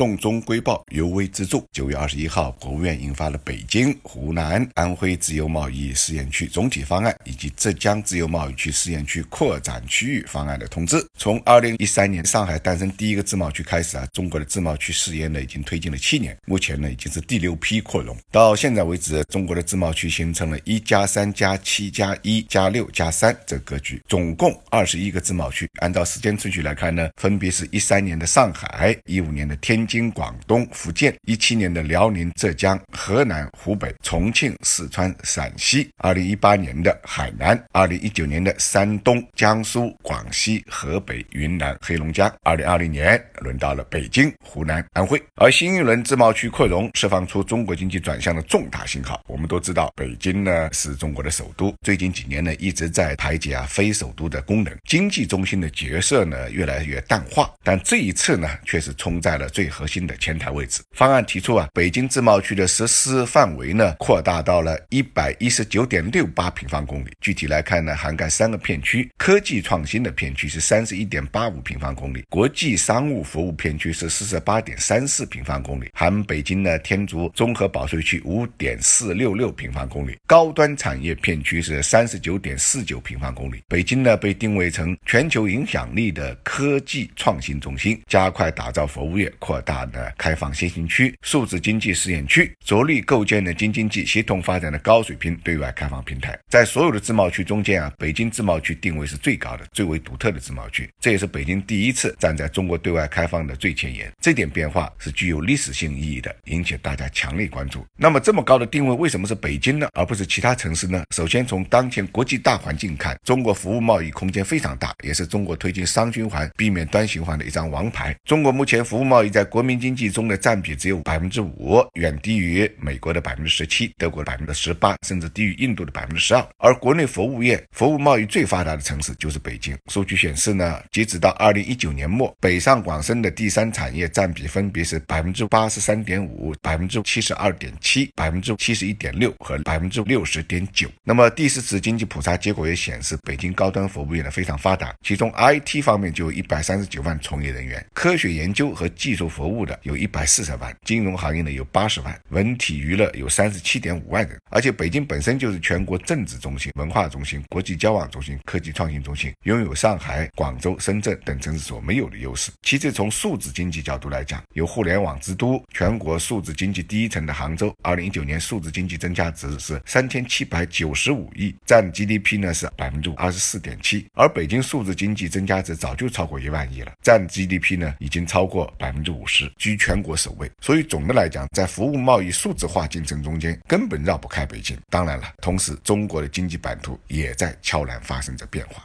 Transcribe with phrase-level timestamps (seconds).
[0.00, 1.62] 洞中瑰宝尤为之著。
[1.72, 11.06] 九月二十一号，国务院印发了《北京、湖南、安徽自由贸易试验区总体方案以及浙江自由贸易区试验区扩展区域方案的通知。
[11.18, 18.16] 从二零一三年上海诞生第一个自贸区开始啊，中国的自贸区试验呢已经推进了七年，目前呢已经是第六批扩容。
[18.30, 25.68] 到现在为止，中国的自贸区形成了一加三加七加一加六加三这格局，总共二十一个自贸区。
[25.82, 29.89] 按照时间顺序来看呢，分别是一三年的上海，一五年的天津。
[29.90, 45.20] 京、广东、福建，一七年的辽宁、浙江、河南、湖北、重庆、四川、陕西，二零一八年的海南，二零一九年的山东、江苏、广西、河北、云南、黑龙江，二零二零年轮到了北京、湖南、安徽。
[45.34, 49.20] 而新一轮自贸区扩容释放出中国经济转向的重大信号。
[49.26, 57.50] 我们都知道，北京呢是中国的首都，最近几年呢一直在排解啊非首都的功能，经济中心的角色呢越来越淡化。
[57.64, 59.79] 但这一次呢，却是冲在了最后。
[59.80, 67.08] 核心的前台位置方案提出啊，北京自贸区的实施范围呢扩大到了一百一十九点六八平方公里。
[67.18, 83.62] 具体来看呢，涵盖三个片区：科技创新的片区是三十一点八五平方公里，国际商务服务片区是四十八点三四平方公里，含北京呢天竺综合保税区五点四六六平方公里，高端产业片区是三十九点四九平方公里。
[83.66, 89.59] 北京呢被定位成全球影响力的科技创新中心，加快打造服务业扩。
[89.60, 96.38] 大的开放先行区、数字经济试验区，着力构建的京津冀协同发展的高水平对外开放平台。
[96.48, 100.88] 在所有的自贸区中间啊，北京自贸区定位是最高的、最为独特的自贸区。
[101.00, 104.10] 这也是北京第一次站在中国对外开放的最前沿。
[104.20, 107.84] 这点变化是具有历史性意义的，引起大家强烈关注。
[107.96, 111.04] 那么这么高的定位，为什么是北京呢，而不是其他城市呢？
[111.14, 118.14] 首先从当前国际大环境看，中国服务贸易空间非常大，也是中国推进双循环、避免单循环的一张王牌。
[118.24, 126.46] 中国目前服务贸易在国民经济中的占比只有百分之五，远低于美国的百分之十七，德国的百分之十八，甚至低于印度的百分之十二。
[126.58, 129.76] 而国内服务业、服务贸易最发达的城市就是北京。
[129.88, 140.88] 数据显示呢，截止到二零一九年末，北上广深的第三产业占比分别是百分之八十三点五、百分之七十二点七、百分之七十一点六和百分之六十点九。
[141.02, 149.78] 那么第四次经济普查结果也显示，北京高端服务业呢非常发达，其中 IT 方面就有一百三十九万从业人员，科学研究和技术服服务的。
[149.84, 154.38] 有一百四十万，金融行业呢有八十万，文体娱乐有三十七点五万人。
[154.50, 162.50] 而且北京本身就是全国政治中心、文化中心、国际交往中心、科技创新中心，拥有上海、广州、深圳等城市所没有的优势。
[162.60, 174.06] 其次，从数字经济角度来讲，有互联网之都、全国数字经济第一城的杭州，二零一九年数字经济增加值是三千七百九十五亿，占 GDP 呢是百分之二十四点七。
[174.14, 179.50] 而北京数字经济增加值早就超过一万亿了，占 GDP 呢已经超过百分之五十。
[179.56, 184.76] 居全国首位，所以总的来讲，在服务贸易数字化进程中间，根本绕不开北京。
[184.90, 188.84] 当然了，同时中国的经济版图也在悄然发生着变化。